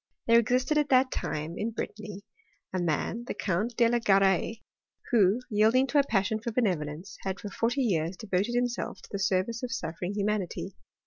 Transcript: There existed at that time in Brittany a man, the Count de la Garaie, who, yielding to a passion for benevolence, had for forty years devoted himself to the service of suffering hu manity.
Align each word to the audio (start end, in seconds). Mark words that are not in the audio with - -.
There 0.25 0.39
existed 0.39 0.79
at 0.79 0.89
that 0.89 1.11
time 1.11 1.53
in 1.59 1.69
Brittany 1.69 2.23
a 2.73 2.79
man, 2.79 3.25
the 3.27 3.35
Count 3.35 3.75
de 3.77 3.87
la 3.87 3.99
Garaie, 3.99 4.61
who, 5.11 5.39
yielding 5.51 5.85
to 5.85 5.99
a 5.99 6.03
passion 6.03 6.39
for 6.39 6.51
benevolence, 6.51 7.17
had 7.21 7.39
for 7.39 7.49
forty 7.49 7.81
years 7.81 8.17
devoted 8.17 8.55
himself 8.55 8.99
to 9.03 9.09
the 9.11 9.19
service 9.19 9.61
of 9.61 9.71
suffering 9.71 10.15
hu 10.15 10.25
manity. 10.25 10.71